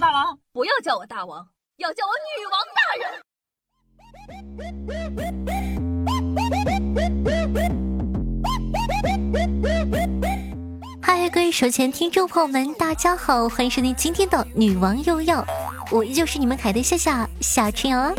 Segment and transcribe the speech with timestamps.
[0.00, 3.22] 大王，不要叫我大王，要叫我女王大人。
[11.02, 15.46] 嗨，各位手前听众朋友们，大家好，欢迎收听今天的女王又要，
[15.90, 18.14] 我依旧是你们凯的夏夏夏春阳。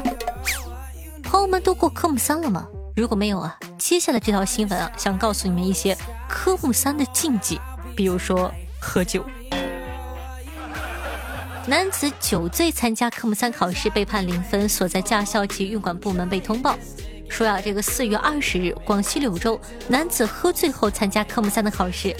[1.23, 2.67] 朋友们都过科目三了吗？
[2.95, 5.97] 如果没有啊，接下来这条新闻啊，想告诉你们一些
[6.29, 7.59] 科目三的禁忌，
[7.95, 9.25] 比如说喝酒。
[11.65, 16.77] 男子酒醉参加科目三考试被判零分，所在驾校及运管部门被通报，
[17.29, 22.13] 说呀，这个四月二十日，广西柳州男子喝醉后参加科目三的考试，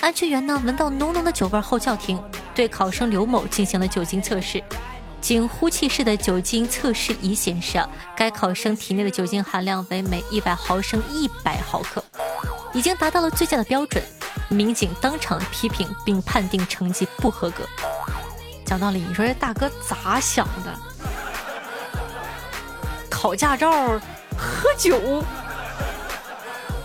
[0.00, 2.18] 安全员呢闻到浓浓的酒味后叫停，
[2.54, 4.64] 对考生刘某进行了酒精测试，
[5.20, 7.86] 经呼气式的酒精测试仪显示啊，
[8.16, 12.02] 该考生体内的酒精含量为每一百毫升一百毫克，
[12.72, 14.02] 已经达到了醉驾的标准，
[14.48, 17.68] 民警当场批评并判定成绩不合格。
[18.66, 20.74] 讲道理，你说这大哥咋想的？
[23.08, 23.70] 考驾照
[24.36, 25.22] 喝酒，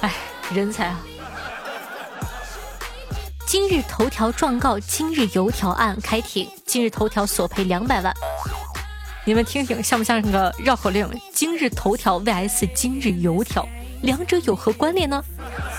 [0.02, 0.14] 哎，
[0.54, 1.00] 人才啊！
[3.48, 8.14] 今日头条状告今日油条案开庭，今日头条索赔两百万。
[9.26, 11.10] 你们听听，像不像个绕口令？
[11.34, 13.68] 今日头条 vs 今日油条，
[14.04, 15.22] 两者有何关联呢？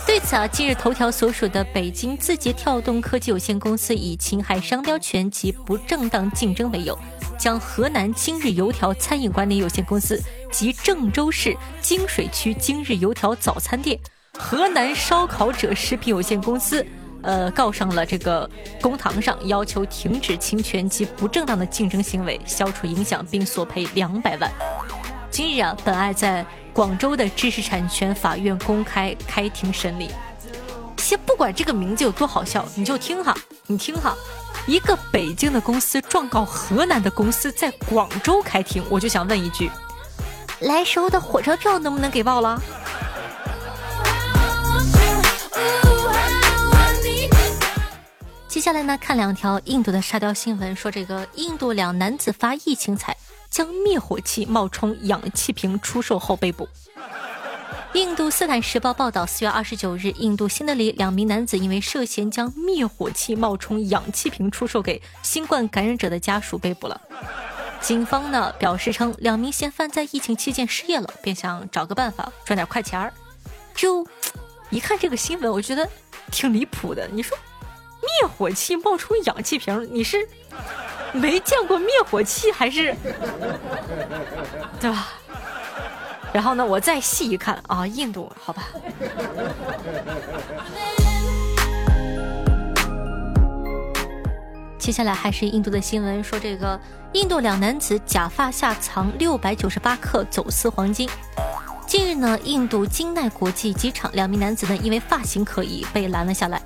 [0.04, 6.98] 对此啊，今日头条所属的北京字节跳动科技有限公司以侵害商标权及不正当竞争为由，
[7.38, 13.98] 将河南今日油条餐饮管理有限公司及郑州市金水区今日油条早餐店、
[14.38, 16.84] 河南烧烤者食品有限公司，
[17.22, 18.48] 呃，告上了这个
[18.82, 24.50] 公堂上，要求停止侵权及不正当的竞争行为，消除影响，并索赔两百万。
[25.32, 26.46] 今日啊，本案在。
[26.74, 30.10] 广州的知识产权法院公开开庭审理。
[30.96, 34.16] 先不管这个名字有多好笑，你就听哈，你听哈，
[34.66, 39.70] 一个北京的公司状告河南的公司在广州开庭，我就想问一句：
[40.60, 42.58] 来时候的火车票能不能给报了？
[48.48, 53.14] 接下来呢，看两条印度的沙雕新闻，说这个印度两男子发疫情财。
[53.52, 56.66] 将灭火器冒充氧气瓶出售后被捕。
[57.92, 66.98] 印度《斯坦时报》报道，四月二十九日，印度新德里两名男子因为涉嫌将灭火器冒充氧气瓶出售给新冠感染者的家属被捕了。
[67.82, 73.12] 警方呢表示称，两名嫌犯在疫情期间失业了，便想找个办法赚点快钱儿。
[73.74, 74.06] 就
[74.70, 75.86] 一看这个新闻，我觉得
[76.30, 77.06] 挺离谱的。
[77.12, 77.36] 你说
[78.00, 80.26] 灭火器冒充氧气瓶，你是？
[81.12, 82.94] 没见过灭火器还是，
[84.80, 85.08] 对吧？
[86.32, 88.64] 然后呢，我再细一看啊，印度，好吧。
[94.78, 96.80] 接下来还是印度的新闻，说这个
[97.12, 101.08] 印度两男子假发下藏六百九十八克走私黄金。
[101.86, 106.60] 近日呢，印度金奈国际机场两名男子呢，因为发型可疑被拦了下来。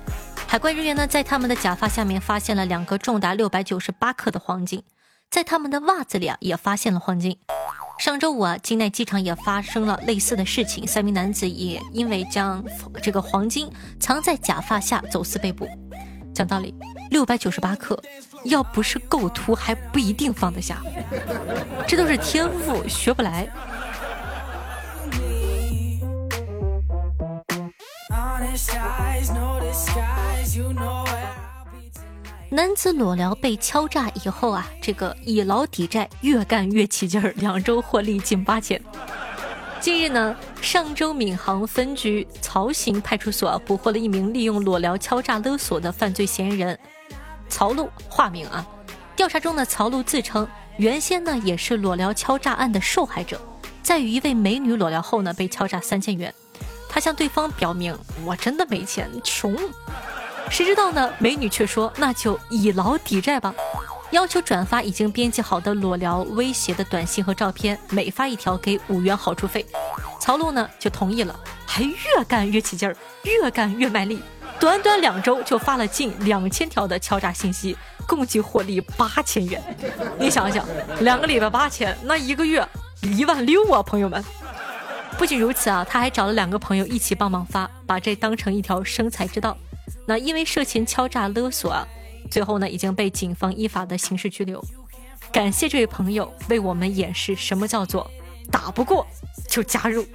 [0.57, 4.81] 海关人员呢，在他们的假发下面发现了两个重达六百九十八克的黄金，
[5.29, 7.37] 在他们的袜子里啊，也发现了黄金。
[7.99, 12.65] 上周五啊，金奈机场也发生了类似的事情，三名男子也因为将
[13.03, 15.69] 这个黄金藏在假发下走私被捕。
[16.33, 16.73] 讲道理，
[17.11, 18.01] 六百九十八克，
[18.45, 20.81] 要不是构图，还不一定放得下。
[21.87, 23.47] 这都是天赋，学不来。
[32.49, 38.81] 男子裸聊被敲诈以后啊，这个以牢抵债，越干越起劲儿，两周获利近八千。
[39.81, 46.77] 近日呢，上周闵行分局曹行派出所捕获了一名利用裸聊敲诈勒索的犯罪嫌疑人
[47.49, 48.65] 曹璐，化名啊。
[49.15, 50.47] 调查中呢，曹璐自称
[50.77, 53.39] 原先呢也是裸聊敲诈案的受害者，
[53.83, 56.33] 在与一位美女裸聊后呢，被敲诈三千元。
[56.97, 59.55] 他向对方表明：“我真的没钱，穷。”
[60.49, 61.13] 谁知道呢？
[61.19, 63.53] 美女却说：“那就以劳抵债吧。”
[64.09, 69.63] 要求转发已经编辑好的裸聊威胁的短信和照片，每发一条给五元好处费。
[70.19, 74.19] 曹璐呢就同意了，还越干越起劲儿，越干越卖力。
[74.59, 77.77] 短短两周就发了近两千条的敲诈信息，
[78.07, 79.61] 共计获利八千元。
[80.17, 80.65] 你想想，
[81.01, 82.67] 两个礼拜八千，那一个月
[83.03, 84.25] 一万六啊，朋友们！
[85.17, 89.57] 不仅如此啊，他还找了两个朋友一起帮忙发，把这当成一条生财之道。
[90.05, 91.85] 那因为涉嫌敲诈勒索啊，
[92.29, 94.63] 最后呢已经被警方依法的刑事拘留。
[95.31, 98.09] 感谢这位朋友为我们演示什么叫做
[98.51, 99.05] 打不过
[99.49, 100.05] 就加入。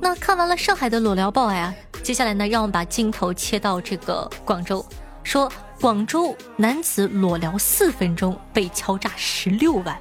[0.00, 4.84] 那看完了上海的裸聊报啊，接下来呢，让我们把镜头切到这个广州，
[5.22, 5.50] 说
[5.82, 9.98] 广州男子裸聊四分钟被敲诈十六万。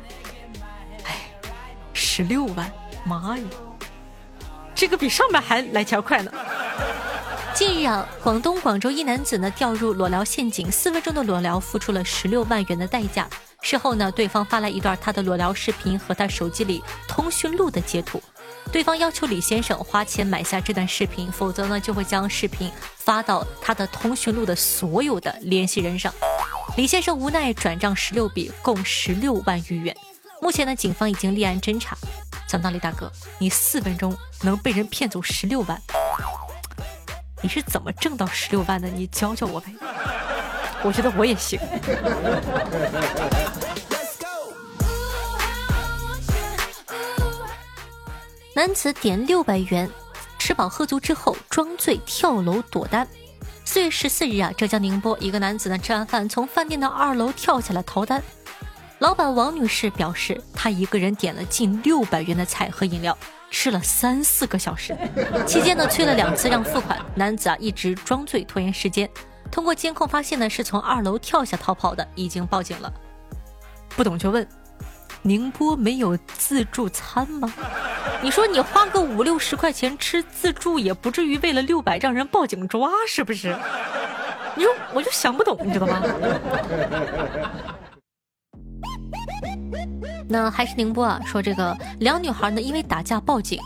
[1.05, 1.17] 哎，
[1.91, 2.71] 十六万，
[3.03, 3.43] 妈呀，
[4.75, 6.31] 这个比上班还来钱快呢。
[7.55, 13.27] 近日啊，广东广州一男子呢掉入裸聊陷阱，四分钟的裸聊付出了十六万元的代价。
[13.63, 18.21] 事后呢，对方发来一段他的裸聊视频和他手机里通讯录的截图。
[18.71, 26.13] 对方要求李先生花钱买下这段视频，否则呢就会将视频发到他的通讯录的所有的联系人上。
[26.77, 29.95] 李先生无奈转账十六笔，共十六万余元。
[30.41, 31.97] 目前呢，警方已经立案侦查。
[32.47, 35.79] 讲道理，大哥，你四分钟能被人骗走十六万？
[37.41, 38.87] 你是怎么挣到十六万的？
[38.87, 39.73] 你教教我呗，
[40.81, 41.59] 我觉得我也行。
[48.53, 49.89] 男子点六百元，
[50.37, 53.07] 吃饱喝足之后装醉跳楼躲单。
[53.63, 58.21] 四月十四日啊，浙江宁波一个男子呢吃完饭从饭店的二楼跳下来逃单。
[58.99, 63.17] 老板王女士表示，她一个人点了近六百元的菜和饮料。
[63.49, 64.97] 吃了三四个小时，
[65.45, 69.09] 期间呢催了两次让付款，男子啊一直装醉拖延时间。
[69.49, 72.91] 通过监控发现呢是从二楼跳下逃跑的，已经报警了。
[73.89, 74.47] 不懂就问，
[75.21, 77.53] 宁波没有自助餐吗？
[78.21, 83.55] 你说你花个五六十块钱吃自助，也不至于为了六百让人报警抓，是不是？
[84.55, 86.01] 你说我就想不懂，你知道吗？
[90.27, 93.59] 那还是宁波啊，说这个两女孩呢，因为打架报警，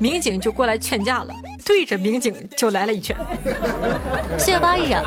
[0.00, 1.34] 民警就过来劝架了，
[1.64, 3.16] 对着民警就来了一拳。
[4.38, 5.02] 四月八日啊，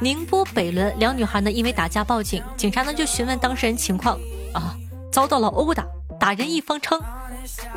[0.00, 4.18] 宁波北仑两女孩呢因为打架报警，警察呢就询问当事人情况
[4.54, 4.76] 啊，
[5.10, 5.84] 遭到了殴打，
[6.18, 6.98] 打人一方称，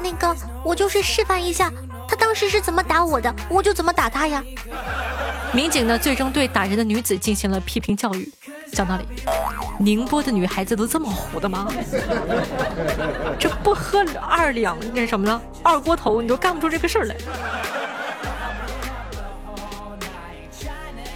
[0.02, 1.72] 那个我就是示范一下，
[2.08, 4.44] 他当时是怎么打我的，我就怎么打他呀。
[5.52, 8.32] 民警呢最终对打人的女子进行了批评教育。
[8.72, 9.04] 讲道理，
[9.80, 11.68] 宁波的女孩子都这么虎的吗？
[13.40, 17.16] 这不喝二两那什么了，二锅头你都干不出这个事儿来。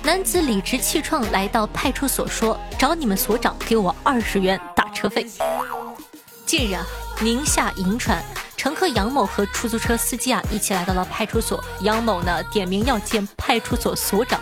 [0.02, 5.26] 男子理直气壮来到派出所说：“找你们所长给我二十元打车费。”
[6.46, 6.86] 近日啊，
[7.22, 8.22] 宁夏银川。
[8.64, 11.62] 乘客杨某和出租车司机啊一起来到了派出所。
[11.82, 14.40] 杨某呢点名要见派出所所长，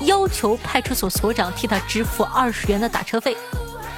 [0.00, 3.36] 要求派出所所长替他支付二十元的打车费。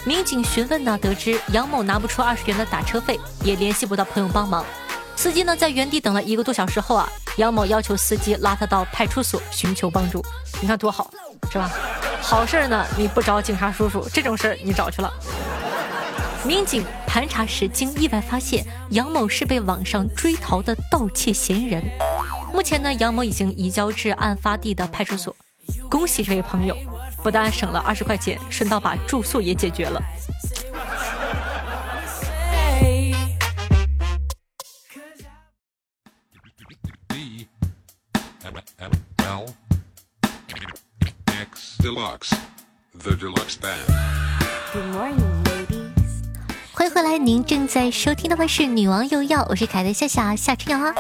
[0.05, 4.63] 民警询问呢，得知杨某拿不出二十元的打车费，也联系不到朋友帮忙。
[5.17, 7.09] 司机呢在原地等了一个多小时后啊，
[7.39, 10.23] 杨某要求司机拉他到派出所寻求帮助。
[10.61, 11.11] 你看多好，
[11.51, 11.71] 是吧？
[12.21, 15.11] 好事呢你不找警察叔叔，这种事儿你找去了。
[16.44, 21.81] 民警盘查时，经意外发现杨某是被网上追逃的盗窃嫌疑人。
[22.53, 25.35] 目前呢，杨某已经移交至案发地的派出所。
[25.89, 26.77] 恭喜这位朋友，
[27.23, 30.03] 不但省了二十块钱，顺道把住宿也解决了。
[46.82, 50.93] 欢迎回来，您正在收听的是《女王又要》，我是凯的夏夏夏春瑶啊。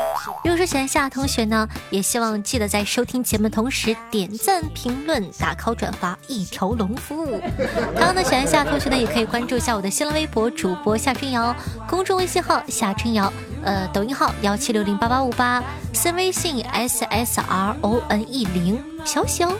[0.44, 7.42] 如果说喜欢夏同学呢，也希望记得在收听节目同时点赞、评论、打 call、转发一条龙服务。
[7.96, 11.52] 同样的，喜欢夏同学呢，也可以关注一下我的新浪微博主播夏春瑶，
[11.88, 13.32] 公众微信号夏春瑶，
[13.64, 15.60] 呃，抖音号幺七六零八八五八，
[15.92, 19.52] 私微信 s s r o n e 零，小小。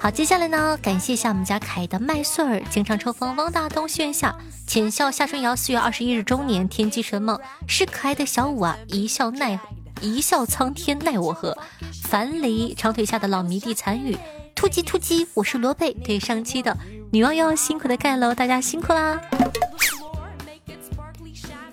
[0.00, 4.32] 好，接下来呢，感谢一下我们家凯的麦穗儿，经常抽风，汪大东、炫下、
[4.64, 9.58] 浅笑、夏春瑶，四月二十一日周年，天机神梦是可爱的小五啊，一笑奈
[10.00, 11.58] 一笑苍天奈我何，
[12.04, 14.16] 樊梨长腿下的老迷弟残雨，
[14.54, 16.76] 突击突击，我是罗贝，对上期的
[17.10, 19.20] 女王要辛苦的盖楼，大家辛苦啦！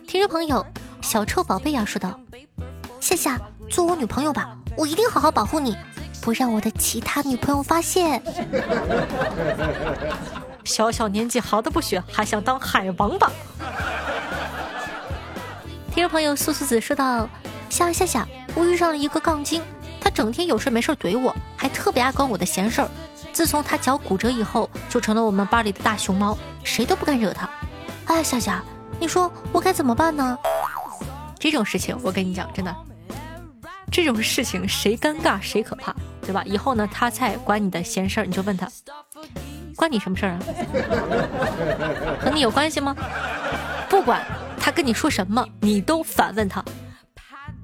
[0.08, 0.66] 听众朋友，
[1.00, 2.20] 小臭宝贝呀说道：
[3.00, 3.40] 夏夏，
[3.70, 5.78] 做我女朋友吧，我一定好好保护你。
[6.26, 8.20] 不让我的其他女朋友发现。
[10.66, 13.32] 小小年纪好的不学，还想当海王吧？
[15.94, 17.30] 听众朋友素素子说道
[17.70, 19.62] ：“夏夏夏，我遇上了一个杠精，
[20.02, 22.90] 他整天有事没事怼我，还特别爱管我的闲事儿。
[23.32, 27.48] 自从他脚骨折以后，就成了我们班里的大熊猫，谁都不敢惹他。
[28.06, 28.64] 哎，夏夏，
[29.00, 30.36] 你说我该怎么办呢？
[31.38, 32.76] 这种事情我跟你讲，真的，
[33.96, 36.44] 这种事情谁尴尬谁可怕。”对吧？
[36.44, 38.68] 以后呢，他再管你的闲事儿，你就问他，
[39.76, 40.40] 关你什么事儿啊？
[42.20, 42.96] 和你有关系吗？
[43.88, 44.26] 不管，
[44.60, 46.66] 他跟你说什么，你都反问他，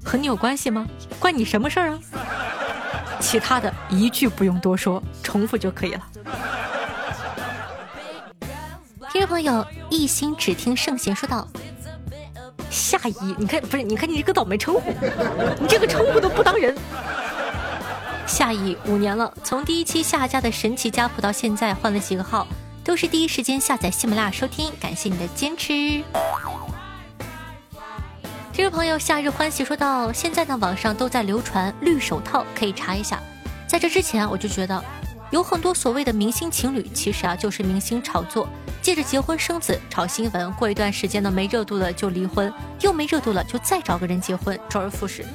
[0.05, 0.87] 和你有关系吗？
[1.19, 1.99] 关你什么事儿啊？
[3.19, 6.07] 其他的一句不用多说，重复就可以了。
[9.11, 11.47] 听众朋友一心只听圣贤说道
[12.71, 13.83] ：“夏姨，你看不是？
[13.83, 14.93] 你看你这个倒霉称呼，
[15.59, 16.73] 你这个称呼都不当人。
[18.25, 22.47] 夏姨五年了，从第一期夏家的神奇家谱到现在换了几个号，
[22.81, 25.73] 都是第一时间下载喜马拉雅收听，感谢你的坚持。
[28.53, 33.19] 听众朋友夏日欢喜说道：现在呢，网上都在流传绿手套，可以查一下。
[33.67, 34.81] 在这之前，我就觉得
[35.31, 38.47] 有很多所谓的明星情侣，其实啊就是明星炒作。
[38.81, 45.25] 借着结婚生子炒新闻，过一段时间呢没热度了就离婚，又没热度了就再找个人结婚，周而复始，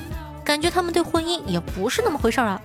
[0.44, 2.60] 感觉他们对婚姻也不是那么回事儿啊。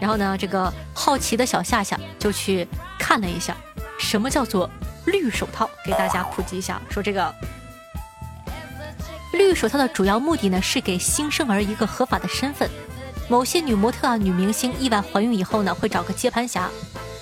[0.00, 2.66] 然后呢，这个好奇的小夏夏就去
[2.98, 3.54] 看了一下，
[3.98, 4.70] 什么叫做
[5.04, 7.34] 绿手套，给大家普及一下，说这个
[9.32, 12.70] 绿手套的主要目的呢是给新生儿一个合法的身份。
[13.32, 16.68] 某些女模特啊、女明星意外怀孕以后呢，会找个接盘侠，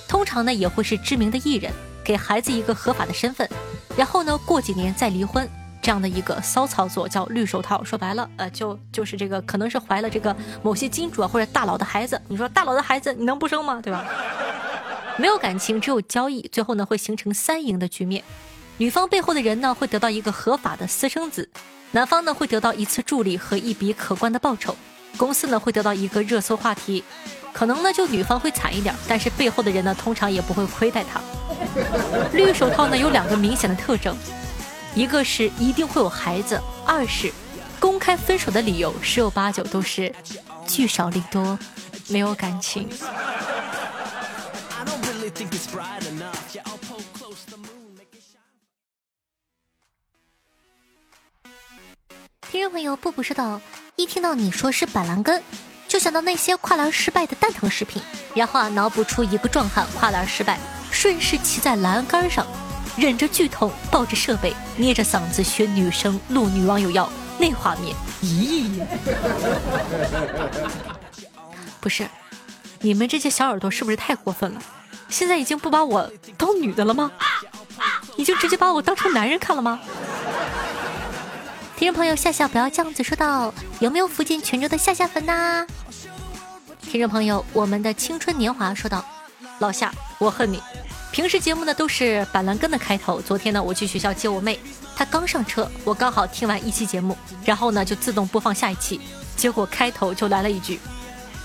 [0.09, 1.73] 通常呢也会是知名的艺人。
[2.03, 3.49] 给孩子一个合法的身份，
[3.97, 5.49] 然后呢，过几年再离婚，
[5.81, 7.85] 这样的一个骚操作叫绿手套。
[7.85, 12.21] 说白了，呃，就就是这个，可能是怀了这个某些金主啊或者大佬的孩子。
[12.27, 13.81] 你说大佬的孩子，你能不生吗？
[13.81, 14.05] 对吧？
[15.17, 18.25] 没有感情，只有交易，最后呢会形成三赢的局面。
[18.79, 21.49] 女方背后的人呢会得到一个合法的私生子，
[21.93, 24.75] 男方呢会得到一次助力和一笔可观的报酬，
[25.21, 27.05] 公司呢会得到一个热搜话题。
[27.53, 31.21] 可能呢就女方会惨一点，但是背后的人呢通常也不会亏待她。
[32.33, 34.17] 绿手套呢有两个明显的特征，
[34.95, 37.31] 一个是一定会有孩子，二是
[37.79, 40.11] 公开分手的理由十有八九都是
[40.67, 41.59] 聚少离多，
[42.09, 42.89] 没有感情。
[52.51, 53.61] 听众朋友布布说道
[53.95, 55.41] ：“一听到你说是板蓝根。”
[55.87, 58.03] 就想到那些跨栏失败的蛋疼视频，
[58.35, 60.59] 然后啊，脑补出一个壮汉跨栏失败，
[60.91, 62.45] 顺势骑在栏杆上，
[62.97, 68.69] 忍着剧痛，抱着设备，捏着嗓子学女生录女网友要，那画面，咦？
[71.81, 72.09] 不是，
[72.81, 74.61] 你们这些小耳朵是不是太过分了？
[75.09, 77.13] 现在已经不把我当女的了吗？
[78.17, 79.79] 已经直接把我当成男人看了吗？
[81.81, 85.67] 听众朋友夏夏不要这样子说道，有没有福建泉州的夏夏粉呐？
[86.83, 89.03] 听众朋友，我们的青春年华说道
[89.61, 90.63] ：“老夏，我恨你。
[91.11, 93.19] 平时节目呢都是板蓝根的开头。
[93.19, 94.61] 昨天呢我去学校接我妹，
[94.95, 99.01] 她刚上车，我刚好听完一期节目，然后呢就自动播放下一期，
[99.35, 100.79] 结果开头就来了一句：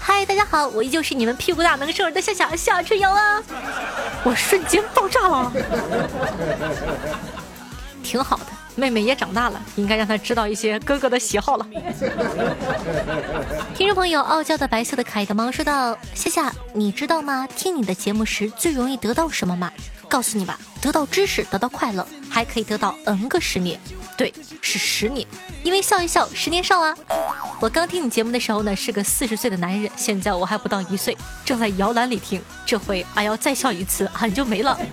[0.01, 3.41] 嗨，大家好，我依旧是你们屁股大能生儿的夏夏夏春瑶啊！
[4.25, 5.53] 我瞬间爆炸了，
[8.03, 11.67] 挺好的。”妹妹也长大了，应该让她知道一些哥哥的喜好了。
[13.75, 17.47] 听众朋友，傲娇的白色的可爱的猫说道：“夏夏，你知道吗？
[17.55, 19.71] 听你的节目时最容易得到什么吗？
[20.07, 23.79] 告诉你吧，得到知识，得到快乐，还可以得到 N 个十年。
[24.17, 25.27] 对，是十年，
[25.63, 26.95] 因为笑一笑，十年少啊。
[27.59, 32.41] 我刚听你节目的时候呢，是个四十岁的男人，现在我还不到一岁，正在摇篮里听。
[32.65, 34.77] 这回俺要再笑一次，俺就没了。”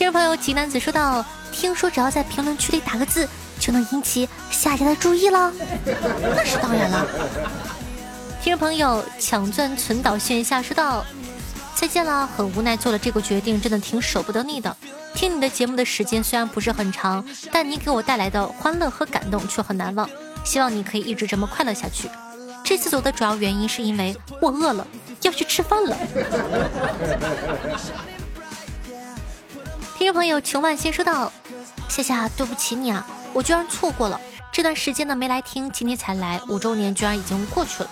[0.00, 3.28] 听众朋友，吉男子说道：“听说只要在评论区里打个字，
[3.58, 5.52] 就能引起下家的注意了。”
[6.34, 7.06] 那是当然了。
[8.42, 11.04] 听众朋友，抢钻存岛线下说道
[11.76, 14.74] ：“再见了，很无奈做了这个决定，真的挺舍不得你的。
[15.12, 20.08] 听你的节目的时间虽然不是很长，但你给我带来的欢乐和感动却很难忘。
[20.44, 22.08] 希望你可以一直这么快乐下去。
[22.64, 24.86] 这次走的主要原因是因为我饿了，
[25.20, 25.94] 要去吃饭了。”
[30.00, 31.30] 听众朋友，秦万先说道
[31.86, 34.18] ：“夏夏，对不起你啊，我居然错过了
[34.50, 37.90] 这段时间呢，没来听，今天才来，五周年居然已经过去了。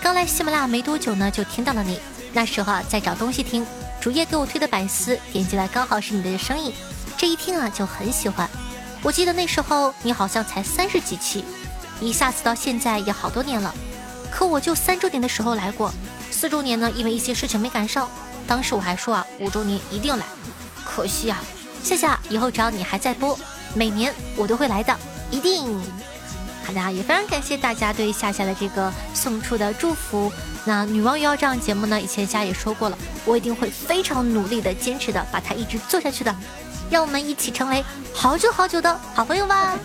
[0.00, 2.00] 刚来喜马拉雅没多久呢，就听到了你，
[2.32, 3.66] 那时候啊在找东西听，
[4.00, 6.72] 主页给我推的百思，点进来刚好是你的声音，
[7.18, 8.48] 这一听啊就很喜欢。
[9.02, 11.44] 我记得那时候你好像才三十几期，
[12.00, 13.74] 一下子到现在也好多年了。
[14.30, 15.92] 可我就三周年的时候来过，
[16.30, 18.08] 四周年呢因为一些事情没赶上，
[18.46, 20.24] 当时我还说啊五周年一定来。”
[21.00, 21.42] 可惜啊，
[21.82, 23.34] 夏夏，以后只要你还在播，
[23.74, 24.94] 每年我都会来的，
[25.30, 25.80] 一定。
[26.62, 30.30] 好的，也非常感谢大家对夏夏的这个送出的祝福。
[30.66, 36.36] 那女王瑶这样节目呢，以前夏也说过了，我一定会非常努力的、坚持的，把它一直做下去的。
[36.90, 39.78] 让我们一起成为好久好久的好朋友吧。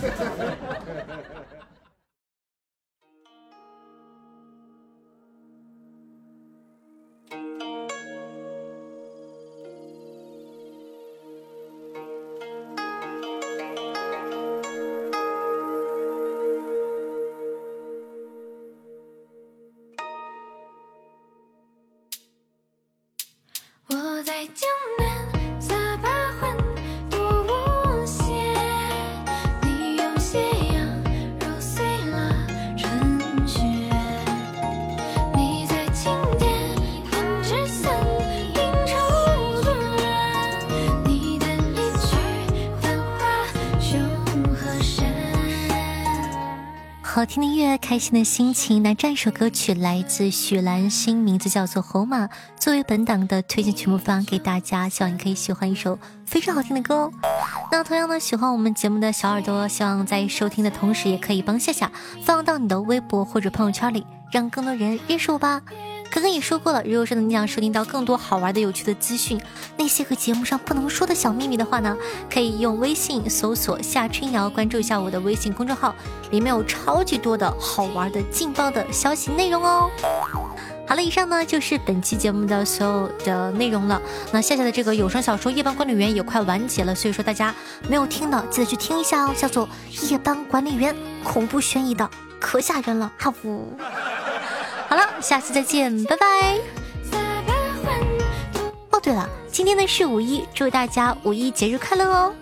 [47.25, 48.83] 听的音乐，开心的心情。
[48.83, 52.25] 那这一首歌曲来自许兰心，名字叫做《红马》，
[52.59, 57.11] 作为本档的推荐曲目放给大家，希望你可以喜欢一首非常好听的歌哦。
[57.71, 61.91] 那同样呢，喜欢我们节目的小耳朵，希望在收听的同时，也可以帮夏夏
[62.23, 65.61] 放到你的微博或者朋友圈里，让更多人认识我吧。
[66.11, 69.39] 刚刚也说过了，如果说你想收听到更多好玩的、有趣的资讯，
[69.77, 71.95] 那些个节目上不能说的小秘密的话呢，
[72.31, 75.93] 可以用微信搜索夏春瑶，关注一下我的微信公众号，
[76.31, 79.89] 里面有超级多的好玩的、劲爆的消息内容哦。
[80.87, 84.01] 好了，以上呢就是本期节目的所有的内容了。
[84.31, 87.53] 那夏夏的这个有声小说《夜班管理员》也快完结了，所以说大家
[87.89, 89.67] 没有听的记得去听一下哦，叫做
[90.09, 92.09] 《夜班管理员》，恐怖悬疑的，
[92.39, 93.75] 可吓人了，哈呜。
[94.87, 96.59] 好了，下次再见，拜拜。
[98.91, 102.33] 哦，对了，今天呢是五一，祝大家五一节日快乐哦。